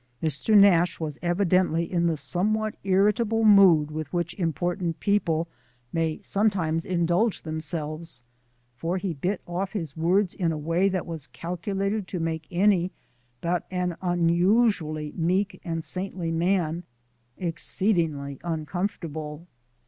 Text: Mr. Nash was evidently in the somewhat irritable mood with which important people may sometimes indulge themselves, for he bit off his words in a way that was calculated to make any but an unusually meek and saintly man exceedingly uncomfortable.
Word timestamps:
Mr. 0.23 0.57
Nash 0.57 0.99
was 0.99 1.19
evidently 1.21 1.83
in 1.83 2.07
the 2.07 2.17
somewhat 2.17 2.73
irritable 2.83 3.45
mood 3.45 3.91
with 3.91 4.11
which 4.11 4.33
important 4.33 4.99
people 4.99 5.47
may 5.93 6.19
sometimes 6.23 6.87
indulge 6.87 7.43
themselves, 7.43 8.23
for 8.75 8.97
he 8.97 9.13
bit 9.13 9.41
off 9.45 9.73
his 9.73 9.95
words 9.95 10.33
in 10.33 10.51
a 10.51 10.57
way 10.57 10.89
that 10.89 11.05
was 11.05 11.27
calculated 11.27 12.07
to 12.07 12.19
make 12.19 12.47
any 12.49 12.89
but 13.41 13.67
an 13.69 13.95
unusually 14.01 15.13
meek 15.15 15.61
and 15.63 15.83
saintly 15.83 16.31
man 16.31 16.81
exceedingly 17.37 18.39
uncomfortable. 18.43 19.45